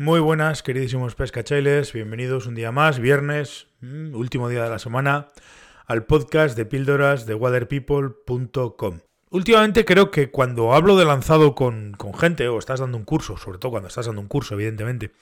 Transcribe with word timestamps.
Muy 0.00 0.18
buenas, 0.18 0.62
queridísimos 0.62 1.14
pescachailes, 1.14 1.92
bienvenidos 1.92 2.46
un 2.46 2.54
día 2.54 2.72
más, 2.72 3.00
viernes, 3.00 3.66
mm, 3.82 4.14
último 4.14 4.48
día 4.48 4.64
de 4.64 4.70
la 4.70 4.78
semana, 4.78 5.28
al 5.84 6.06
podcast 6.06 6.56
de 6.56 6.64
píldoras 6.64 7.26
de 7.26 7.34
waterpeople.com. 7.34 9.00
Últimamente 9.32 9.84
creo 9.84 10.10
que 10.10 10.32
cuando 10.32 10.74
hablo 10.74 10.96
de 10.96 11.04
lanzado 11.04 11.54
con, 11.54 11.96
gente, 12.18 12.48
o 12.48 12.58
estás 12.58 12.80
dando 12.80 12.98
un 12.98 13.04
curso, 13.04 13.36
sobre 13.36 13.58
todo 13.58 13.70
cuando 13.70 13.86
estás 13.86 14.06
dando 14.06 14.20
un 14.20 14.26
curso, 14.26 14.54
evidentemente, 14.54 15.12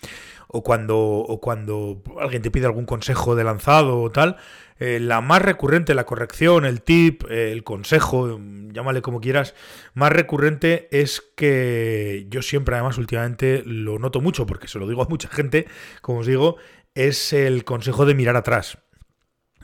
o 0.47 0.63
cuando, 0.63 0.97
o 0.99 1.41
cuando 1.43 2.03
alguien 2.19 2.41
te 2.41 2.51
pide 2.51 2.65
algún 2.65 2.87
consejo 2.87 3.37
de 3.37 3.45
lanzado 3.45 4.01
o 4.01 4.11
tal, 4.11 4.37
eh, 4.79 4.99
la 4.99 5.21
más 5.21 5.43
recurrente, 5.43 5.95
la 5.95 6.07
corrección, 6.07 6.65
el 6.65 6.81
tip, 6.81 7.25
eh, 7.29 7.53
el 7.53 7.65
consejo, 7.65 8.41
llámale 8.73 9.03
como 9.03 9.21
quieras, 9.21 9.55
más 9.93 10.11
recurrente 10.11 10.89
es 10.91 11.21
que 11.37 12.27
yo 12.31 12.41
siempre, 12.41 12.77
además, 12.77 12.97
últimamente 12.97 13.63
lo 13.67 13.99
noto 13.99 14.23
mucho, 14.23 14.47
porque 14.47 14.69
se 14.69 14.79
lo 14.79 14.89
digo 14.89 15.03
a 15.03 15.09
mucha 15.09 15.29
gente, 15.29 15.67
como 16.01 16.21
os 16.21 16.27
digo, 16.27 16.57
es 16.95 17.35
el 17.35 17.65
consejo 17.65 18.07
de 18.07 18.15
mirar 18.15 18.37
atrás. 18.37 18.79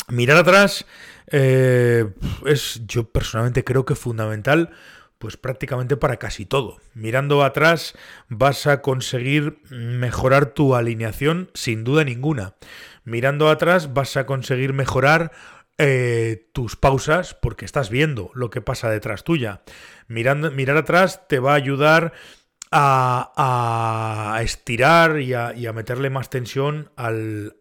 Mirar 0.09 0.39
atrás 0.39 0.87
eh, 1.29 2.07
es, 2.47 2.83
yo 2.87 3.11
personalmente 3.11 3.65
creo 3.65 3.85
que 3.85 3.95
fundamental, 3.95 4.71
pues 5.19 5.37
prácticamente 5.37 5.97
para 5.97 6.19
casi 6.19 6.45
todo. 6.45 6.79
Mirando 6.93 7.43
atrás 7.43 7.95
vas 8.29 8.67
a 8.67 8.83
conseguir 8.83 9.59
mejorar 9.71 10.47
tu 10.47 10.75
alineación 10.75 11.51
sin 11.55 11.85
duda 11.85 12.05
ninguna. 12.05 12.55
Mirando 13.05 13.49
atrás 13.49 13.95
vas 13.95 14.17
a 14.17 14.27
conseguir 14.27 14.73
mejorar 14.73 15.33
eh, 15.79 16.51
tus 16.53 16.77
pausas 16.77 17.35
porque 17.35 17.65
estás 17.65 17.91
viendo 17.91 18.31
lo 18.35 18.51
que 18.51 18.61
pasa 18.61 18.91
detrás 18.91 19.25
tuya. 19.25 19.63
Mirando, 20.07 20.51
mirar 20.51 20.77
atrás 20.77 21.27
te 21.29 21.39
va 21.39 21.53
a 21.53 21.57
ayudar 21.57 22.13
a, 22.77 24.41
estirar 24.43 25.21
y 25.21 25.33
a, 25.35 25.73
meterle 25.73 26.11
más 26.11 26.29
tensión 26.29 26.91
al, 26.97 27.55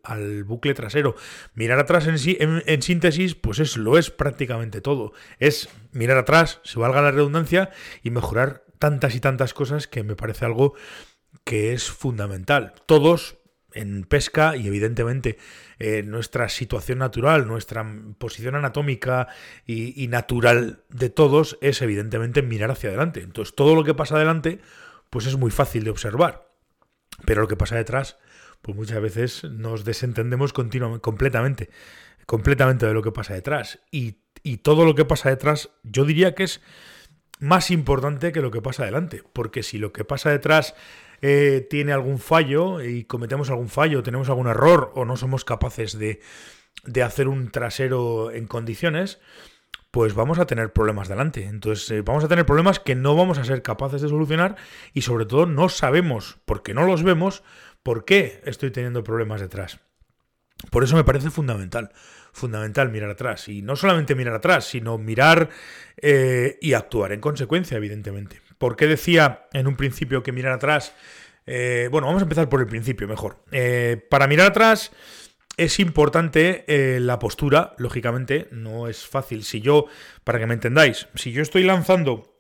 bucle 0.45 0.73
trasero. 0.73 1.15
Mirar 1.53 1.79
atrás 1.79 2.07
en, 2.07 2.17
sí, 2.17 2.37
en, 2.39 2.81
síntesis, 2.81 3.35
pues 3.35 3.59
es, 3.59 3.77
lo 3.77 3.97
es 3.97 4.09
prácticamente 4.09 4.81
todo. 4.81 5.13
Es 5.39 5.69
mirar 5.91 6.17
atrás, 6.17 6.61
se 6.63 6.79
valga 6.79 7.01
la 7.01 7.11
redundancia, 7.11 7.69
y 8.01 8.09
mejorar 8.09 8.63
tantas 8.79 9.15
y 9.15 9.19
tantas 9.19 9.53
cosas 9.53 9.87
que 9.87 10.03
me 10.03 10.15
parece 10.15 10.45
algo 10.45 10.73
que 11.43 11.73
es 11.73 11.91
fundamental. 11.91 12.73
Todos 12.85 13.37
en 13.75 14.03
pesca 14.03 14.55
y 14.55 14.67
evidentemente 14.67 15.37
eh, 15.79 16.03
nuestra 16.03 16.47
situación 16.49 16.99
natural, 16.99 17.47
nuestra 17.47 17.85
posición 18.19 18.55
anatómica 18.55 19.27
y, 19.65 20.01
y, 20.01 20.07
natural 20.07 20.83
de 20.89 21.09
todos 21.09 21.57
es 21.59 21.81
evidentemente 21.81 22.43
mirar 22.43 22.69
hacia 22.69 22.89
adelante. 22.89 23.21
Entonces 23.21 23.55
todo 23.55 23.73
lo 23.73 23.83
que 23.83 23.95
pasa 23.95 24.15
adelante 24.15 24.59
pues 25.13 25.27
es 25.27 25.37
muy 25.37 25.51
fácil 25.51 25.83
de 25.83 25.91
observar. 25.91 26.49
Pero 27.23 27.41
lo 27.41 27.47
que 27.47 27.55
pasa 27.55 27.75
detrás, 27.75 28.17
pues 28.63 28.75
muchas 28.75 28.99
veces 28.99 29.43
nos 29.43 29.85
desentendemos 29.85 30.53
completamente, 30.53 31.69
completamente 32.25 32.87
de 32.87 32.95
lo 32.95 33.03
que 33.03 33.11
pasa 33.11 33.35
detrás. 33.35 33.79
Y, 33.91 34.17
todo 34.63 34.85
lo 34.85 34.95
que 34.95 35.05
pasa 35.05 35.29
detrás, 35.29 35.69
yo 35.83 36.03
diría 36.03 36.33
que 36.33 36.45
es 36.45 36.61
más 37.39 37.69
importante 37.69 38.31
que 38.31 38.41
lo 38.41 38.49
que 38.49 38.63
pasa 38.63 38.83
adelante. 38.83 39.21
Porque 39.33 39.61
si 39.61 39.77
lo 39.77 39.93
que 39.93 40.03
pasa 40.03 40.31
detrás 40.31 40.73
eh, 41.21 41.67
tiene 41.69 41.93
algún 41.93 42.17
fallo 42.17 42.81
y 42.81 43.03
cometemos 43.03 43.51
algún 43.51 43.69
fallo, 43.69 44.01
tenemos 44.01 44.29
algún 44.29 44.47
error 44.47 44.91
o 44.95 45.05
no 45.05 45.15
somos 45.15 45.45
capaces 45.45 45.99
de, 45.99 46.21
de 46.85 47.03
hacer 47.03 47.27
un 47.27 47.51
trasero 47.51 48.31
en 48.31 48.47
condiciones, 48.47 49.19
pues 49.93 50.15
vamos 50.15 50.39
a 50.39 50.47
tener 50.47 50.73
problemas 50.73 51.07
delante. 51.07 51.45
Entonces 51.45 51.91
eh, 51.91 52.01
vamos 52.01 52.23
a 52.23 52.27
tener 52.27 52.47
problemas 52.47 52.79
que 52.79 52.95
no 52.95 53.15
vamos 53.15 53.37
a 53.37 53.43
ser 53.43 53.61
capaces 53.61 54.01
de 54.01 54.09
solucionar 54.09 54.55
y 54.91 55.03
sobre 55.03 55.27
todo 55.27 55.45
no 55.45 55.69
sabemos, 55.69 56.39
porque 56.45 56.73
no 56.73 56.87
los 56.87 57.03
vemos, 57.03 57.43
por 57.83 58.03
qué 58.03 58.41
estoy 58.45 58.71
teniendo 58.71 59.03
problemas 59.03 59.39
detrás. 59.39 59.81
Por 60.71 60.83
eso 60.83 60.95
me 60.95 61.03
parece 61.03 61.29
fundamental, 61.29 61.91
fundamental 62.31 62.89
mirar 62.89 63.11
atrás. 63.11 63.47
Y 63.47 63.61
no 63.61 63.75
solamente 63.75 64.15
mirar 64.15 64.33
atrás, 64.33 64.65
sino 64.65 64.97
mirar 64.97 65.49
eh, 65.97 66.57
y 66.59 66.73
actuar 66.73 67.11
en 67.11 67.19
consecuencia, 67.19 67.77
evidentemente. 67.77 68.41
¿Por 68.57 68.75
qué 68.75 68.87
decía 68.87 69.45
en 69.53 69.67
un 69.67 69.75
principio 69.75 70.23
que 70.23 70.31
mirar 70.31 70.53
atrás? 70.53 70.95
Eh, 71.45 71.87
bueno, 71.91 72.07
vamos 72.07 72.23
a 72.23 72.25
empezar 72.25 72.49
por 72.49 72.61
el 72.61 72.67
principio 72.67 73.07
mejor. 73.07 73.43
para 74.09 74.25
mirar 74.25 74.47
atrás 74.47 74.91
es 75.57 75.79
importante 75.79 76.65
eh, 76.67 76.99
la 76.99 77.19
postura, 77.19 77.73
lógicamente, 77.77 78.47
no 78.51 78.87
es 78.87 79.05
fácil. 79.05 79.43
Si 79.43 79.61
yo, 79.61 79.85
para 80.23 80.39
que 80.39 80.47
me 80.47 80.55
entendáis, 80.55 81.07
si 81.15 81.31
yo 81.31 81.41
estoy 81.41 81.63
lanzando 81.63 82.39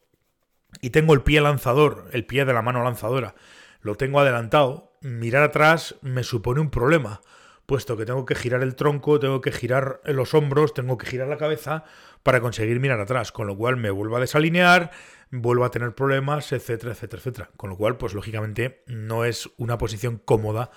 y 0.81 0.89
tengo 0.89 1.13
el 1.13 1.21
pie 1.21 1.41
lanzador, 1.41 2.09
el 2.11 2.25
pie 2.25 2.45
de 2.45 2.53
la 2.53 2.61
mano 2.61 2.83
lanzadora, 2.83 3.35
lo 3.81 3.95
tengo 3.95 4.19
adelantado, 4.19 4.93
mirar 5.01 5.43
atrás 5.43 5.95
me 6.01 6.23
supone 6.23 6.61
un 6.61 6.69
problema, 6.69 7.21
puesto 7.65 7.95
que 7.97 8.05
tengo 8.05 8.25
que 8.25 8.35
girar 8.35 8.63
el 8.63 8.75
tronco, 8.75 9.19
tengo 9.19 9.41
que 9.41 9.51
girar 9.51 10.01
los 10.05 10.33
hombros, 10.33 10.73
tengo 10.73 10.97
que 10.97 11.05
girar 11.05 11.27
la 11.27 11.37
cabeza 11.37 11.83
para 12.23 12.41
conseguir 12.41 12.79
mirar 12.79 12.99
atrás, 12.99 13.31
con 13.31 13.47
lo 13.47 13.55
cual 13.55 13.77
me 13.77 13.91
vuelvo 13.91 14.17
a 14.17 14.21
desalinear, 14.21 14.91
vuelvo 15.29 15.65
a 15.65 15.71
tener 15.71 15.93
problemas, 15.93 16.51
etcétera, 16.51 16.93
etcétera, 16.93 17.19
etcétera. 17.19 17.49
Con 17.57 17.69
lo 17.69 17.77
cual, 17.77 17.97
pues 17.97 18.13
lógicamente 18.13 18.83
no 18.87 19.25
es 19.25 19.49
una 19.57 19.77
posición 19.77 20.17
cómoda 20.17 20.71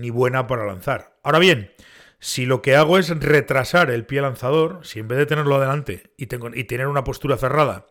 ni 0.00 0.10
buena 0.10 0.46
para 0.46 0.66
lanzar. 0.66 1.16
Ahora 1.22 1.38
bien, 1.38 1.72
si 2.18 2.46
lo 2.46 2.62
que 2.62 2.76
hago 2.76 2.98
es 2.98 3.08
retrasar 3.08 3.90
el 3.90 4.06
pie 4.06 4.20
lanzador, 4.20 4.80
si 4.84 5.00
en 5.00 5.08
vez 5.08 5.18
de 5.18 5.26
tenerlo 5.26 5.56
adelante 5.56 6.12
y, 6.16 6.26
tener 6.26 6.86
una 6.88 7.04
postura 7.04 7.36
cerrada, 7.36 7.86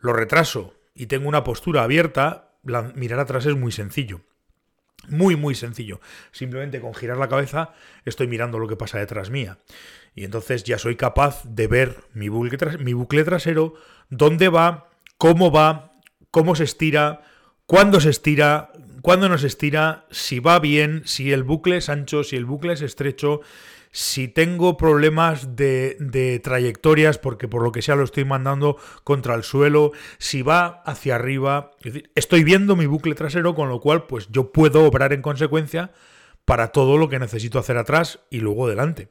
lo 0.00 0.12
retraso 0.12 0.74
y 0.94 1.06
tengo 1.06 1.28
una 1.28 1.44
postura 1.44 1.82
abierta, 1.82 2.52
mirar 2.94 3.20
atrás 3.20 3.46
es 3.46 3.56
muy 3.56 3.72
sencillo. 3.72 4.20
Muy, 5.08 5.36
muy 5.36 5.54
sencillo. 5.54 6.00
Simplemente 6.32 6.80
con 6.80 6.94
girar 6.94 7.18
la 7.18 7.28
cabeza 7.28 7.74
estoy 8.06 8.26
mirando 8.26 8.58
lo 8.58 8.68
que 8.68 8.76
pasa 8.76 8.98
detrás 8.98 9.28
mía. 9.28 9.58
Y 10.14 10.24
entonces 10.24 10.64
ya 10.64 10.78
soy 10.78 10.96
capaz 10.96 11.42
de 11.44 11.66
ver 11.66 11.96
mi 12.14 12.28
bucle 12.28 13.24
trasero, 13.24 13.74
dónde 14.08 14.48
va, 14.48 14.88
cómo 15.18 15.50
va, 15.50 15.98
cómo 16.30 16.54
se 16.54 16.64
estira, 16.64 17.22
cuándo 17.66 18.00
se 18.00 18.10
estira, 18.10 18.72
cuándo 19.04 19.28
nos 19.28 19.44
estira, 19.44 20.06
si 20.10 20.40
va 20.40 20.58
bien, 20.60 21.02
si 21.04 21.30
el 21.30 21.42
bucle 21.42 21.76
es 21.76 21.90
ancho, 21.90 22.24
si 22.24 22.36
el 22.36 22.46
bucle 22.46 22.72
es 22.72 22.80
estrecho, 22.80 23.42
si 23.90 24.28
tengo 24.28 24.78
problemas 24.78 25.56
de, 25.56 26.40
trayectorias 26.42 27.18
porque 27.18 27.46
por 27.46 27.62
lo 27.62 27.70
que 27.70 27.82
sea 27.82 27.96
lo 27.96 28.04
estoy 28.04 28.24
mandando 28.24 28.78
contra 29.04 29.34
el 29.34 29.42
suelo, 29.42 29.92
si 30.16 30.40
va 30.40 30.82
hacia 30.86 31.16
arriba. 31.16 31.72
Estoy 32.14 32.44
viendo 32.44 32.76
mi 32.76 32.86
bucle 32.86 33.14
trasero, 33.14 33.54
con 33.54 33.68
lo 33.68 33.78
cual 33.78 34.06
pues 34.06 34.28
yo 34.30 34.52
puedo 34.52 34.84
obrar 34.86 35.12
en 35.12 35.20
consecuencia 35.20 35.92
para 36.46 36.68
todo 36.68 36.96
lo 36.96 37.10
que 37.10 37.18
necesito 37.18 37.58
hacer 37.58 37.76
atrás 37.76 38.20
y 38.30 38.40
luego 38.40 38.68
delante. 38.68 39.10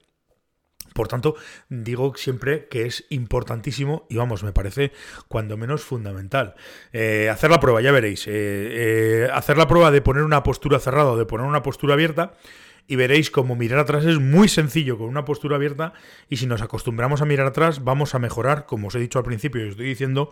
Por 0.94 1.08
tanto, 1.08 1.36
digo 1.70 2.14
siempre 2.16 2.68
que 2.68 2.86
es 2.86 3.06
importantísimo 3.10 4.06
y 4.10 4.18
vamos, 4.18 4.44
me 4.44 4.54
parece 4.54 4.92
cuando 5.28 5.58
menos 5.58 5.82
fundamental. 5.82 6.56
Eh, 6.92 7.30
hacer 7.30 7.50
la 7.50 7.60
prueba, 7.60 7.82
ya 7.82 7.92
veréis. 7.92 8.28
Eh, 8.28 8.32
eh, 8.34 9.30
hacer 9.34 9.58
la 9.58 9.68
prueba 9.68 9.92
de 9.92 10.02
poner 10.02 10.24
una 10.24 10.44
postura 10.44 10.80
cerrada 10.80 11.12
o 11.12 11.18
de 11.18 11.26
poner 11.26 11.48
una 11.48 11.64
postura 11.64 11.96
abierta 11.96 12.34
y 12.88 12.96
veréis 12.96 13.32
como 13.32 13.56
mirar 13.56 13.80
atrás 13.80 14.06
es 14.06 14.20
muy 14.20 14.48
sencillo 14.48 14.98
con 14.98 15.08
una 15.08 15.26
postura 15.26 15.56
abierta 15.56 15.94
y 16.30 16.38
si 16.38 16.48
nos 16.48 16.62
acostumbramos 16.62 17.22
a 17.22 17.26
mirar 17.26 17.48
atrás 17.48 17.84
vamos 17.84 18.14
a 18.14 18.20
mejorar, 18.20 18.66
como 18.66 18.88
os 18.88 18.96
he 18.96 19.00
dicho 19.00 19.20
al 19.20 19.26
principio 19.26 19.62
y 19.62 19.66
os 19.66 19.72
estoy 19.72 19.86
diciendo, 19.86 20.32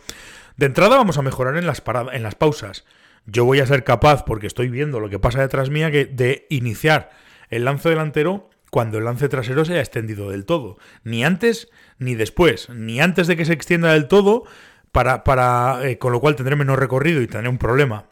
de 0.57 0.66
entrada 0.66 0.97
vamos 0.97 1.17
a 1.17 1.22
mejorar 1.22 1.57
en 1.57 1.66
las, 1.66 1.81
paradas, 1.81 2.13
en 2.16 2.23
las 2.23 2.35
pausas. 2.35 2.85
Yo 3.25 3.45
voy 3.45 3.59
a 3.59 3.67
ser 3.67 3.83
capaz, 3.83 4.25
porque 4.25 4.47
estoy 4.47 4.69
viendo 4.69 4.99
lo 4.99 5.09
que 5.09 5.19
pasa 5.19 5.39
detrás 5.41 5.69
mía, 5.69 5.89
de 5.89 6.47
iniciar 6.49 7.11
el 7.49 7.66
lance 7.66 7.89
delantero 7.89 8.49
cuando 8.71 8.97
el 8.97 9.03
lance 9.03 9.29
trasero 9.29 9.63
se 9.63 9.73
haya 9.73 9.81
extendido 9.81 10.31
del 10.31 10.45
todo. 10.45 10.77
Ni 11.03 11.23
antes 11.23 11.69
ni 11.99 12.15
después. 12.15 12.69
Ni 12.69 12.99
antes 12.99 13.27
de 13.27 13.37
que 13.37 13.45
se 13.45 13.53
extienda 13.53 13.93
del 13.93 14.07
todo, 14.07 14.45
para, 14.91 15.23
para 15.23 15.87
eh, 15.87 15.99
con 15.99 16.11
lo 16.11 16.19
cual 16.19 16.35
tendré 16.35 16.55
menos 16.55 16.79
recorrido 16.79 17.21
y 17.21 17.27
tendré 17.27 17.49
un 17.49 17.59
problema 17.59 18.07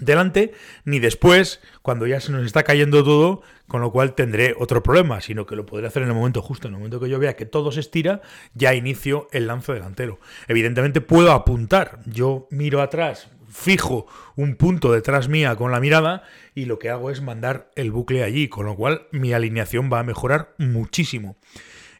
delante, 0.00 0.52
ni 0.84 0.98
después, 0.98 1.60
cuando 1.82 2.06
ya 2.06 2.20
se 2.20 2.32
nos 2.32 2.44
está 2.44 2.64
cayendo 2.64 3.04
todo, 3.04 3.42
con 3.68 3.80
lo 3.80 3.92
cual 3.92 4.14
tendré 4.14 4.54
otro 4.58 4.82
problema, 4.82 5.20
sino 5.20 5.46
que 5.46 5.56
lo 5.56 5.64
podré 5.64 5.86
hacer 5.86 6.02
en 6.02 6.08
el 6.08 6.14
momento 6.14 6.42
justo, 6.42 6.68
en 6.68 6.74
el 6.74 6.78
momento 6.78 7.00
que 7.00 7.08
yo 7.08 7.18
vea 7.18 7.36
que 7.36 7.46
todo 7.46 7.72
se 7.72 7.80
estira, 7.80 8.20
ya 8.54 8.74
inicio 8.74 9.28
el 9.32 9.46
lance 9.46 9.72
delantero. 9.72 10.18
Evidentemente 10.48 11.00
puedo 11.00 11.32
apuntar, 11.32 12.00
yo 12.06 12.48
miro 12.50 12.82
atrás, 12.82 13.28
fijo 13.56 14.06
un 14.36 14.54
punto 14.56 14.92
detrás 14.92 15.28
mía 15.28 15.56
con 15.56 15.72
la 15.72 15.80
mirada 15.80 16.22
y 16.54 16.66
lo 16.66 16.78
que 16.78 16.90
hago 16.90 17.10
es 17.10 17.22
mandar 17.22 17.70
el 17.74 17.90
bucle 17.90 18.22
allí, 18.22 18.48
con 18.48 18.66
lo 18.66 18.76
cual 18.76 19.08
mi 19.12 19.32
alineación 19.32 19.90
va 19.90 20.00
a 20.00 20.04
mejorar 20.04 20.54
muchísimo. 20.58 21.36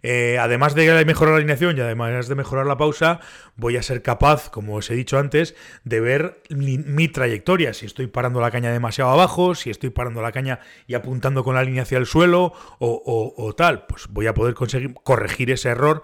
Eh, 0.02 0.38
además 0.38 0.74
de 0.74 1.04
mejorar 1.04 1.32
la 1.32 1.38
alineación 1.38 1.76
y 1.76 1.80
además 1.80 2.28
de 2.28 2.34
mejorar 2.34 2.66
la 2.66 2.76
pausa, 2.76 3.20
voy 3.56 3.76
a 3.76 3.82
ser 3.82 4.02
capaz, 4.02 4.50
como 4.50 4.76
os 4.76 4.90
he 4.90 4.94
dicho 4.94 5.18
antes, 5.18 5.56
de 5.82 5.98
ver 6.00 6.42
mi, 6.50 7.08
trayectoria. 7.08 7.72
Si 7.72 7.86
estoy 7.86 8.06
parando 8.06 8.40
la 8.40 8.50
caña 8.50 8.70
demasiado 8.70 9.10
abajo, 9.10 9.54
si 9.54 9.70
estoy 9.70 9.90
parando 9.90 10.20
la 10.22 10.32
caña 10.32 10.60
y 10.86 10.94
apuntando 10.94 11.42
con 11.42 11.54
la 11.54 11.64
línea 11.64 11.82
hacia 11.82 11.98
el 11.98 12.06
suelo 12.06 12.52
o, 12.78 13.34
o 13.36 13.54
tal, 13.54 13.86
pues 13.86 14.06
voy 14.08 14.26
a 14.26 14.34
poder 14.34 14.54
conseguir 14.54 14.94
corregir 15.02 15.50
ese 15.50 15.70
error 15.70 16.02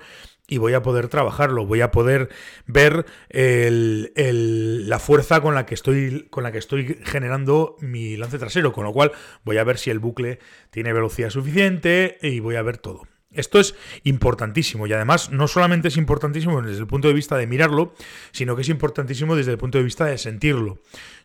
y 0.49 0.59
voy 0.59 0.75
a 0.75 0.83
poder 0.83 1.09
trabajarlo, 1.09 1.67
voy 1.67 1.81
a 1.81 1.91
poder 1.91 2.29
ver 2.67 3.06
la 3.31 4.99
fuerza 4.99 5.41
con 5.41 5.55
la, 5.55 5.67
que 5.67 5.75
estoy, 5.75 6.27
con 6.31 6.43
la 6.43 6.53
que 6.53 6.59
estoy 6.59 6.99
generando 7.05 7.77
mi 7.81 8.17
lance 8.17 8.39
trasero, 8.39 8.73
con 8.73 8.85
lo 8.85 8.93
cual 8.93 9.12
voy 9.44 9.59
a 9.59 9.65
ver 9.65 9.79
si 9.79 9.91
el 9.91 9.99
bucle 9.99 10.41
tiene 10.71 10.93
velocidad 10.93 11.31
suficiente 11.31 12.19
y 12.23 12.41
voy 12.41 12.56
a 12.56 12.62
ver 12.62 12.79
todo. 12.79 13.03
Esto 13.33 13.61
es 13.61 13.75
importantísimo 14.03 14.87
y 14.87 14.93
además 14.93 15.31
no 15.31 15.49
solamente 15.49 15.89
es 15.89 15.97
importantísimo 15.97 16.61
desde 16.61 16.81
el 16.81 16.87
punto 16.87 17.09
de 17.09 17.15
vista 17.15 17.37
de 17.38 17.47
mirarlo, 17.47 17.95
sino 18.31 18.55
que 18.56 18.62
es 18.62 18.69
importantísimo 18.69 19.37
desde 19.37 19.53
el 19.53 19.59
punto 19.59 19.79
de 19.79 19.85
vista 19.85 20.05
de 20.05 20.19
sentirlo. 20.19 20.81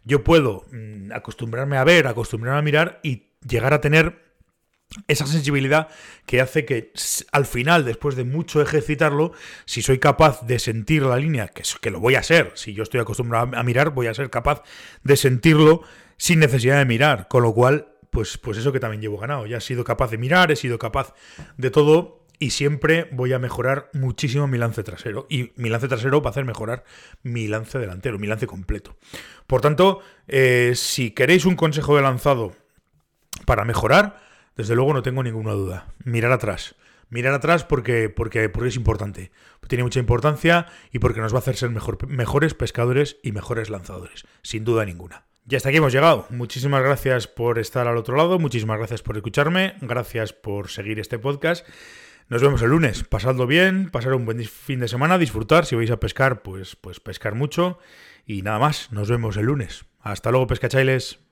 Yo 0.05 0.23
puedo 0.23 0.65
mm, 0.71 1.11
acostumbrarme 1.11 1.77
a 1.77 1.83
ver, 1.83 2.07
acostumbrarme 2.07 2.59
a 2.59 2.61
mirar 2.61 2.99
y 3.03 3.27
llegar 3.45 3.73
a 3.73 3.81
tener 3.81 4.26
esa 5.07 5.27
sensibilidad 5.27 5.89
que 6.25 6.41
hace 6.41 6.65
que 6.65 6.91
al 7.31 7.45
final, 7.45 7.85
después 7.85 8.15
de 8.15 8.23
mucho 8.23 8.61
ejercitarlo, 8.61 9.33
si 9.65 9.81
soy 9.81 9.99
capaz 9.99 10.45
de 10.45 10.59
sentir 10.59 11.03
la 11.03 11.17
línea, 11.17 11.49
que, 11.49 11.63
que 11.81 11.91
lo 11.91 11.99
voy 11.99 12.15
a 12.15 12.23
ser, 12.23 12.51
si 12.55 12.73
yo 12.73 12.83
estoy 12.83 12.99
acostumbrado 12.99 13.55
a 13.57 13.63
mirar, 13.63 13.91
voy 13.91 14.07
a 14.07 14.13
ser 14.13 14.29
capaz 14.29 14.63
de 15.03 15.17
sentirlo 15.17 15.83
sin 16.17 16.39
necesidad 16.39 16.77
de 16.77 16.85
mirar, 16.85 17.27
con 17.27 17.43
lo 17.43 17.53
cual, 17.53 17.89
pues, 18.09 18.37
pues 18.37 18.57
eso 18.57 18.71
que 18.71 18.79
también 18.79 19.01
llevo 19.01 19.17
ganado, 19.17 19.45
ya 19.45 19.57
he 19.57 19.61
sido 19.61 19.83
capaz 19.83 20.09
de 20.09 20.17
mirar, 20.17 20.51
he 20.51 20.55
sido 20.55 20.79
capaz 20.79 21.13
de 21.57 21.69
todo 21.69 22.25
y 22.39 22.51
siempre 22.51 23.09
voy 23.11 23.33
a 23.33 23.39
mejorar 23.39 23.89
muchísimo 23.93 24.47
mi 24.47 24.57
lance 24.57 24.83
trasero. 24.83 25.25
Y 25.29 25.51
mi 25.55 25.69
lance 25.69 25.87
trasero 25.87 26.21
va 26.21 26.29
a 26.29 26.31
hacer 26.31 26.45
mejorar 26.45 26.83
mi 27.23 27.47
lance 27.47 27.79
delantero, 27.79 28.19
mi 28.19 28.27
lance 28.27 28.45
completo. 28.45 28.95
Por 29.47 29.61
tanto, 29.61 30.01
eh, 30.27 30.73
si 30.75 31.11
queréis 31.11 31.45
un 31.45 31.55
consejo 31.55 31.95
de 31.95 32.03
lanzado 32.03 32.55
para 33.45 33.65
mejorar, 33.65 34.26
desde 34.57 34.75
luego 34.75 34.93
no 34.93 35.03
tengo 35.03 35.23
ninguna 35.23 35.51
duda. 35.51 35.93
Mirar 36.03 36.31
atrás. 36.31 36.75
Mirar 37.09 37.33
atrás 37.33 37.63
porque, 37.63 38.09
porque, 38.09 38.51
es 38.65 38.75
importante. 38.75 39.31
Tiene 39.67 39.83
mucha 39.83 39.99
importancia 39.99 40.67
y 40.91 40.99
porque 40.99 41.21
nos 41.21 41.33
va 41.33 41.37
a 41.37 41.39
hacer 41.39 41.55
ser 41.55 41.69
mejores 41.69 42.53
pescadores 42.53 43.17
y 43.23 43.31
mejores 43.31 43.69
lanzadores. 43.69 44.25
Sin 44.41 44.65
duda 44.65 44.85
ninguna. 44.85 45.25
Ya 45.45 45.57
hasta 45.57 45.69
aquí 45.69 45.77
hemos 45.77 45.93
llegado. 45.93 46.25
Muchísimas 46.29 46.83
gracias 46.83 47.27
por 47.27 47.59
estar 47.59 47.87
al 47.87 47.97
otro 47.97 48.17
lado. 48.17 48.39
Muchísimas 48.39 48.77
gracias 48.77 49.01
por 49.01 49.15
escucharme. 49.15 49.75
Gracias 49.81 50.33
por 50.33 50.69
seguir 50.69 50.99
este 50.99 51.19
podcast. 51.19 51.65
Nos 52.27 52.41
vemos 52.41 52.61
el 52.61 52.71
lunes. 52.71 53.05
Pasadlo 53.05 53.47
bien, 53.47 53.89
pasar 53.89 54.13
un 54.13 54.25
buen 54.25 54.43
fin 54.43 54.81
de 54.81 54.89
semana, 54.89 55.17
disfrutar. 55.17 55.65
Si 55.65 55.77
vais 55.77 55.91
a 55.91 55.99
pescar, 56.01 56.41
pues, 56.41 56.75
pues 56.75 56.99
pescar 56.99 57.35
mucho. 57.35 57.79
Y 58.25 58.41
nada 58.41 58.59
más. 58.59 58.91
Nos 58.91 59.09
vemos 59.09 59.37
el 59.37 59.45
lunes. 59.45 59.85
Hasta 60.01 60.31
luego, 60.31 60.47
pescachailes. 60.47 61.26